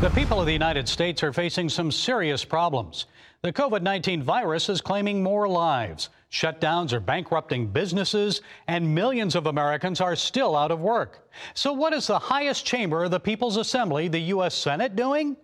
The 0.00 0.08
people 0.08 0.40
of 0.40 0.46
the 0.46 0.52
United 0.54 0.88
States 0.88 1.22
are 1.22 1.30
facing 1.30 1.68
some 1.68 1.92
serious 1.92 2.42
problems. 2.42 3.04
The 3.42 3.52
COVID 3.52 3.82
19 3.82 4.22
virus 4.22 4.70
is 4.70 4.80
claiming 4.80 5.22
more 5.22 5.46
lives. 5.46 6.08
Shutdowns 6.32 6.94
are 6.94 7.00
bankrupting 7.00 7.66
businesses, 7.66 8.40
and 8.66 8.94
millions 8.94 9.34
of 9.34 9.44
Americans 9.44 10.00
are 10.00 10.16
still 10.16 10.56
out 10.56 10.70
of 10.70 10.80
work. 10.80 11.28
So, 11.52 11.74
what 11.74 11.92
is 11.92 12.06
the 12.06 12.18
highest 12.18 12.64
chamber 12.64 13.04
of 13.04 13.10
the 13.10 13.20
People's 13.20 13.58
Assembly, 13.58 14.08
the 14.08 14.32
U.S. 14.34 14.54
Senate, 14.54 14.96
doing? 14.96 15.36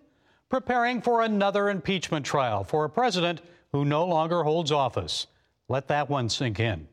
Preparing 0.49 1.03
for 1.03 1.21
another 1.21 1.69
impeachment 1.69 2.25
trial 2.25 2.63
for 2.63 2.83
a 2.83 2.89
president 2.89 3.41
who 3.71 3.85
no 3.85 4.07
longer 4.07 4.41
holds 4.41 4.71
office. 4.71 5.27
Let 5.69 5.87
that 5.89 6.09
one 6.09 6.29
sink 6.29 6.59
in. 6.59 6.87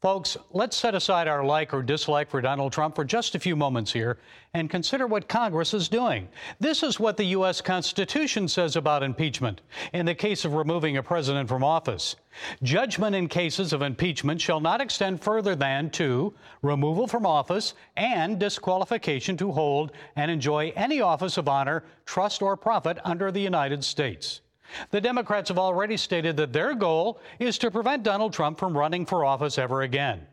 Folks, 0.00 0.38
let's 0.52 0.78
set 0.78 0.94
aside 0.94 1.28
our 1.28 1.44
like 1.44 1.74
or 1.74 1.82
dislike 1.82 2.30
for 2.30 2.40
Donald 2.40 2.72
Trump 2.72 2.94
for 2.94 3.04
just 3.04 3.34
a 3.34 3.38
few 3.38 3.54
moments 3.54 3.92
here 3.92 4.16
and 4.54 4.70
consider 4.70 5.06
what 5.06 5.28
Congress 5.28 5.74
is 5.74 5.90
doing. 5.90 6.26
This 6.58 6.82
is 6.82 6.98
what 6.98 7.18
the 7.18 7.24
U.S. 7.24 7.60
Constitution 7.60 8.48
says 8.48 8.76
about 8.76 9.02
impeachment 9.02 9.60
in 9.92 10.06
the 10.06 10.14
case 10.14 10.46
of 10.46 10.54
removing 10.54 10.96
a 10.96 11.02
president 11.02 11.50
from 11.50 11.62
office. 11.62 12.16
Judgment 12.62 13.14
in 13.14 13.28
cases 13.28 13.74
of 13.74 13.82
impeachment 13.82 14.40
shall 14.40 14.58
not 14.58 14.80
extend 14.80 15.20
further 15.20 15.54
than 15.54 15.90
to 15.90 16.32
removal 16.62 17.06
from 17.06 17.26
office 17.26 17.74
and 17.98 18.38
disqualification 18.38 19.36
to 19.36 19.52
hold 19.52 19.92
and 20.16 20.30
enjoy 20.30 20.72
any 20.76 21.02
office 21.02 21.36
of 21.36 21.46
honor, 21.46 21.84
trust, 22.06 22.40
or 22.40 22.56
profit 22.56 22.96
under 23.04 23.30
the 23.30 23.40
United 23.40 23.84
States. 23.84 24.40
The 24.90 25.00
Democrats 25.00 25.48
have 25.48 25.58
already 25.58 25.96
stated 25.96 26.36
that 26.36 26.52
their 26.52 26.74
goal 26.74 27.20
is 27.38 27.58
to 27.58 27.70
prevent 27.70 28.02
Donald 28.02 28.32
Trump 28.32 28.58
from 28.58 28.76
running 28.76 29.06
for 29.06 29.24
office 29.24 29.58
ever 29.58 29.82
again. 29.82 30.26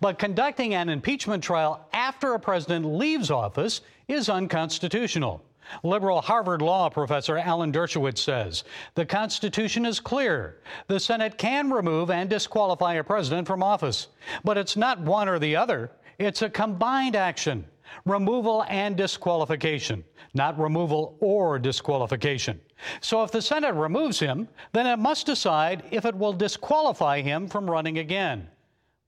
But 0.00 0.18
conducting 0.18 0.74
an 0.74 0.88
impeachment 0.88 1.42
trial 1.42 1.86
after 1.92 2.34
a 2.34 2.40
president 2.40 2.86
leaves 2.86 3.30
office 3.30 3.80
is 4.08 4.28
unconstitutional. 4.28 5.42
Liberal 5.82 6.20
Harvard 6.20 6.62
Law 6.62 6.90
professor 6.90 7.38
Alan 7.38 7.72
Dershowitz 7.72 8.18
says 8.18 8.64
the 8.94 9.06
Constitution 9.06 9.86
is 9.86 9.98
clear. 9.98 10.58
The 10.88 11.00
Senate 11.00 11.38
can 11.38 11.70
remove 11.70 12.10
and 12.10 12.28
disqualify 12.28 12.94
a 12.94 13.04
president 13.04 13.46
from 13.46 13.62
office, 13.62 14.08
but 14.44 14.58
it's 14.58 14.76
not 14.76 15.00
one 15.00 15.28
or 15.28 15.38
the 15.38 15.56
other. 15.56 15.90
It's 16.18 16.42
a 16.42 16.50
combined 16.50 17.16
action 17.16 17.64
removal 18.04 18.64
and 18.68 18.96
disqualification, 18.96 20.04
not 20.34 20.58
removal 20.58 21.16
or 21.20 21.58
disqualification. 21.58 22.60
So 23.00 23.22
if 23.22 23.30
the 23.30 23.42
Senate 23.42 23.74
removes 23.74 24.18
him, 24.18 24.48
then 24.72 24.86
it 24.86 24.98
must 24.98 25.26
decide 25.26 25.84
if 25.90 26.04
it 26.04 26.14
will 26.14 26.32
disqualify 26.32 27.20
him 27.20 27.48
from 27.48 27.70
running 27.70 27.98
again. 27.98 28.48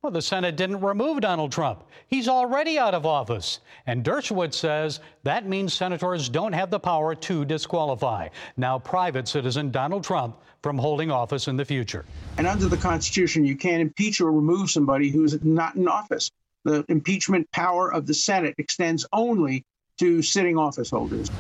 Well, 0.03 0.13
the 0.13 0.23
Senate 0.23 0.57
didn't 0.57 0.83
remove 0.83 1.21
Donald 1.21 1.51
Trump. 1.51 1.83
He's 2.07 2.29
already 2.29 2.79
out 2.79 2.95
of 2.95 3.07
office. 3.07 3.59
And 3.87 4.05
Dershowitz 4.05 4.55
says 4.55 5.01
that 5.25 5.49
means 5.49 5.75
senators 5.75 6.29
don't 6.29 6.53
have 6.53 6.71
the 6.71 6.79
power 6.79 7.15
to 7.17 7.45
disqualify 7.45 8.29
now 8.57 8.79
private 8.79 9.27
citizen 9.27 9.73
Donald 9.73 10.05
Trump 10.05 10.37
from 10.63 10.79
holding 10.79 11.11
office 11.11 11.49
in 11.49 11.57
the 11.57 11.65
future. 11.65 12.05
And 12.39 12.47
under 12.47 12.69
the 12.69 12.77
Constitution, 12.77 13.45
you 13.45 13.57
can't 13.57 13.81
impeach 13.81 14.21
or 14.21 14.31
remove 14.31 14.71
somebody 14.71 15.11
who's 15.11 15.43
not 15.45 15.75
in 15.75 15.89
office. 15.89 16.31
The 16.67 16.85
impeachment 16.89 17.49
power 17.53 17.95
of 17.95 18.07
the 18.07 18.13
Senate 18.13 18.57
extends 18.59 19.07
only 19.13 19.65
to 19.99 20.21
sitting 20.21 20.59
office 20.59 20.91
holders. 20.91 21.31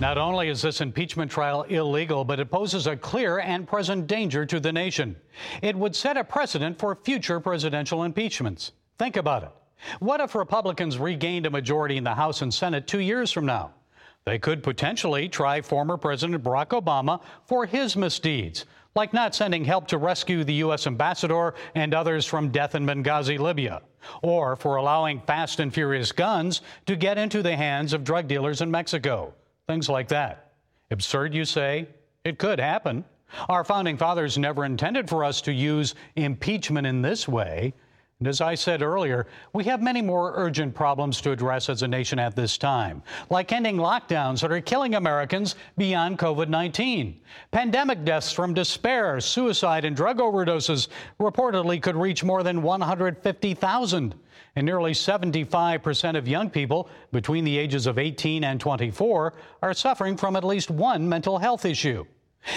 Not 0.00 0.16
only 0.16 0.48
is 0.48 0.62
this 0.62 0.80
impeachment 0.80 1.28
trial 1.28 1.64
illegal, 1.64 2.24
but 2.24 2.38
it 2.38 2.52
poses 2.52 2.86
a 2.86 2.96
clear 2.96 3.40
and 3.40 3.66
present 3.66 4.06
danger 4.06 4.46
to 4.46 4.60
the 4.60 4.72
nation. 4.72 5.16
It 5.60 5.74
would 5.74 5.96
set 5.96 6.16
a 6.16 6.22
precedent 6.22 6.78
for 6.78 6.94
future 6.94 7.40
presidential 7.40 8.04
impeachments. 8.04 8.70
Think 8.96 9.16
about 9.16 9.42
it. 9.42 9.50
What 9.98 10.20
if 10.20 10.36
Republicans 10.36 10.98
regained 10.98 11.46
a 11.46 11.50
majority 11.50 11.96
in 11.96 12.04
the 12.04 12.14
House 12.14 12.42
and 12.42 12.54
Senate 12.54 12.86
two 12.86 13.00
years 13.00 13.32
from 13.32 13.44
now? 13.44 13.72
They 14.24 14.38
could 14.38 14.62
potentially 14.62 15.28
try 15.28 15.62
former 15.62 15.96
President 15.96 16.44
Barack 16.44 16.80
Obama 16.80 17.20
for 17.44 17.66
his 17.66 17.96
misdeeds, 17.96 18.66
like 18.96 19.12
not 19.12 19.34
sending 19.34 19.64
help 19.64 19.86
to 19.88 19.98
rescue 19.98 20.42
the 20.42 20.54
U.S. 20.54 20.86
ambassador 20.86 21.54
and 21.74 21.94
others 21.94 22.26
from 22.26 22.50
death 22.50 22.74
in 22.74 22.86
Benghazi, 22.86 23.38
Libya, 23.38 23.82
or 24.22 24.56
for 24.56 24.76
allowing 24.76 25.20
fast 25.20 25.60
and 25.60 25.72
furious 25.72 26.10
guns 26.10 26.62
to 26.86 26.96
get 26.96 27.18
into 27.18 27.42
the 27.42 27.54
hands 27.54 27.92
of 27.92 28.02
drug 28.02 28.26
dealers 28.26 28.62
in 28.62 28.70
Mexico. 28.70 29.34
Things 29.68 29.88
like 29.88 30.08
that. 30.08 30.52
Absurd, 30.90 31.34
you 31.34 31.44
say? 31.44 31.88
It 32.24 32.38
could 32.38 32.58
happen. 32.58 33.04
Our 33.48 33.64
founding 33.64 33.96
fathers 33.96 34.38
never 34.38 34.64
intended 34.64 35.08
for 35.08 35.24
us 35.24 35.40
to 35.42 35.52
use 35.52 35.94
impeachment 36.14 36.86
in 36.86 37.02
this 37.02 37.28
way. 37.28 37.74
And 38.18 38.28
as 38.28 38.40
I 38.40 38.54
said 38.54 38.80
earlier, 38.80 39.26
we 39.52 39.64
have 39.64 39.82
many 39.82 40.00
more 40.00 40.32
urgent 40.36 40.74
problems 40.74 41.20
to 41.20 41.32
address 41.32 41.68
as 41.68 41.82
a 41.82 41.88
nation 41.88 42.18
at 42.18 42.34
this 42.34 42.56
time, 42.56 43.02
like 43.28 43.52
ending 43.52 43.76
lockdowns 43.76 44.40
that 44.40 44.50
are 44.50 44.60
killing 44.62 44.94
Americans 44.94 45.54
beyond 45.76 46.18
COVID 46.18 46.48
19. 46.48 47.20
Pandemic 47.50 48.06
deaths 48.06 48.32
from 48.32 48.54
despair, 48.54 49.20
suicide, 49.20 49.84
and 49.84 49.94
drug 49.94 50.16
overdoses 50.16 50.88
reportedly 51.20 51.82
could 51.82 51.94
reach 51.94 52.24
more 52.24 52.42
than 52.42 52.62
150,000 52.62 54.14
and 54.56 54.64
nearly 54.64 54.92
75% 54.92 56.16
of 56.16 56.26
young 56.26 56.48
people 56.48 56.88
between 57.12 57.44
the 57.44 57.58
ages 57.58 57.86
of 57.86 57.98
18 57.98 58.44
and 58.44 58.58
24 58.58 59.34
are 59.60 59.74
suffering 59.74 60.16
from 60.16 60.36
at 60.36 60.44
least 60.44 60.70
one 60.70 61.06
mental 61.06 61.36
health 61.36 61.66
issue. 61.66 62.06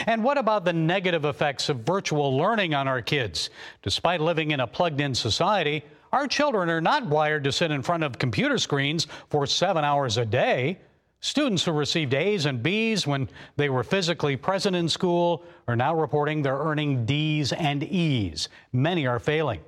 And 0.06 0.24
what 0.24 0.38
about 0.38 0.66
the 0.66 0.74
negative 0.74 1.26
effects 1.26 1.70
of 1.70 1.80
virtual 1.80 2.38
learning 2.38 2.74
on 2.74 2.88
our 2.88 3.02
kids? 3.02 3.50
Despite 3.82 4.22
living 4.22 4.52
in 4.52 4.60
a 4.60 4.68
plugged 4.68 5.02
in 5.02 5.16
society, 5.16 5.84
our 6.12 6.28
children 6.28 6.70
are 6.70 6.82
not 6.82 7.06
wired 7.06 7.44
to 7.44 7.52
sit 7.52 7.72
in 7.72 7.82
front 7.82 8.04
of 8.04 8.18
computer 8.18 8.58
screens 8.58 9.08
for 9.30 9.46
seven 9.46 9.84
hours 9.84 10.18
a 10.18 10.26
day. 10.26 10.80
Students 11.22 11.66
who 11.66 11.72
received 11.72 12.14
A's 12.14 12.46
and 12.46 12.64
B's 12.64 13.06
when 13.06 13.30
they 13.58 13.70
were 13.70 13.84
physically 13.84 14.38
present 14.38 14.76
in 14.76 14.88
school 14.88 15.44
are 15.68 15.76
now 15.76 15.94
reporting 15.94 16.42
they're 16.42 16.58
earning 16.58 17.06
D's 17.06 17.52
and 17.52 17.84
E's. 17.84 18.48
Many 18.72 19.06
are 19.06 19.20
failing. 19.20 19.60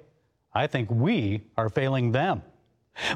I 0.54 0.68
think 0.68 0.90
we 0.90 1.44
are 1.58 1.70
failing 1.70 2.12
them. 2.12 2.42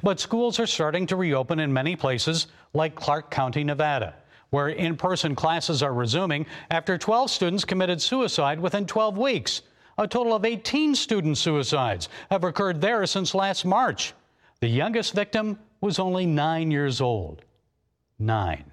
But 0.03 0.19
schools 0.19 0.59
are 0.59 0.67
starting 0.67 1.07
to 1.07 1.15
reopen 1.15 1.59
in 1.59 1.71
many 1.71 1.95
places, 1.95 2.47
like 2.73 2.95
Clark 2.95 3.29
County, 3.31 3.63
Nevada, 3.63 4.15
where 4.55 4.69
in 4.69 4.95
person 4.95 5.35
classes 5.35 5.83
are 5.83 5.93
resuming 5.93 6.45
after 6.71 6.97
12 6.97 7.29
students 7.29 7.65
committed 7.65 8.01
suicide 8.01 8.57
within 8.57 8.85
12 8.85 9.17
weeks. 9.17 9.63
A 9.97 10.07
total 10.07 10.33
of 10.33 10.45
18 10.45 10.95
student 10.95 11.37
suicides 11.37 12.07
have 12.31 12.45
occurred 12.45 12.79
there 12.79 13.05
since 13.05 13.35
last 13.35 13.65
March. 13.65 14.13
The 14.61 14.69
youngest 14.69 15.13
victim 15.13 15.59
was 15.81 15.99
only 15.99 16.25
nine 16.25 16.71
years 16.71 17.01
old. 17.01 17.43
Nine. 18.17 18.71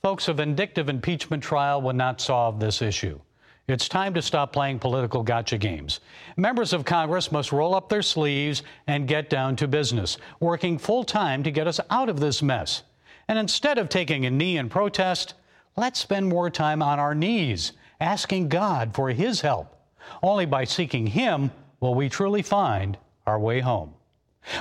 Folks, 0.00 0.26
a 0.28 0.32
vindictive 0.32 0.88
impeachment 0.88 1.42
trial 1.42 1.82
will 1.82 1.92
not 1.92 2.18
solve 2.18 2.58
this 2.58 2.80
issue. 2.80 3.20
It's 3.66 3.90
time 3.90 4.14
to 4.14 4.22
stop 4.22 4.54
playing 4.54 4.78
political 4.78 5.22
gotcha 5.22 5.58
games. 5.58 6.00
Members 6.38 6.72
of 6.72 6.86
Congress 6.86 7.30
must 7.30 7.52
roll 7.52 7.74
up 7.74 7.90
their 7.90 8.00
sleeves 8.00 8.62
and 8.86 9.06
get 9.06 9.28
down 9.28 9.54
to 9.56 9.68
business, 9.68 10.16
working 10.40 10.78
full 10.78 11.04
time 11.04 11.42
to 11.42 11.50
get 11.50 11.66
us 11.66 11.78
out 11.90 12.08
of 12.08 12.20
this 12.20 12.40
mess. 12.40 12.84
And 13.28 13.38
instead 13.38 13.78
of 13.78 13.88
taking 13.88 14.24
a 14.24 14.30
knee 14.30 14.56
in 14.56 14.68
protest, 14.68 15.34
let's 15.76 16.00
spend 16.00 16.28
more 16.28 16.50
time 16.50 16.82
on 16.82 16.98
our 16.98 17.14
knees, 17.14 17.72
asking 18.00 18.48
God 18.48 18.94
for 18.94 19.10
His 19.10 19.42
help. 19.42 19.76
Only 20.22 20.46
by 20.46 20.64
seeking 20.64 21.06
Him 21.06 21.50
will 21.80 21.94
we 21.94 22.08
truly 22.08 22.42
find 22.42 22.96
our 23.26 23.38
way 23.38 23.60
home. 23.60 23.92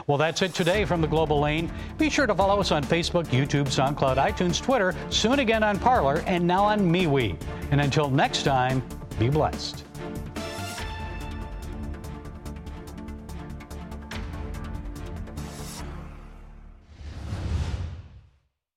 Well, 0.06 0.18
that's 0.18 0.42
it 0.42 0.54
today 0.54 0.84
from 0.84 1.02
the 1.02 1.08
Global 1.08 1.40
Lane. 1.40 1.72
Be 1.98 2.10
sure 2.10 2.28
to 2.28 2.36
follow 2.36 2.60
us 2.60 2.72
on 2.72 2.84
Facebook, 2.84 3.26
YouTube, 3.28 3.68
SoundCloud, 3.68 4.18
iTunes, 4.18 4.62
Twitter, 4.62 4.94
soon 5.10 5.40
again 5.40 5.64
on 5.64 5.80
Parler, 5.80 6.24
and 6.28 6.46
now 6.46 6.66
on 6.66 6.80
MeWe. 6.82 7.40
And 7.72 7.80
until 7.80 8.10
next 8.10 8.44
time, 8.44 8.84
be 9.18 9.30
blessed. 9.30 9.86